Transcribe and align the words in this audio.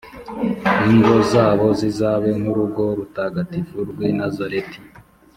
ingo 0.89 1.15
zabo 1.31 1.65
zizabe 1.79 2.29
nk’urugo 2.39 2.83
rutagatifu 2.97 3.77
rw’i 3.89 4.11
nazareti. 4.19 4.77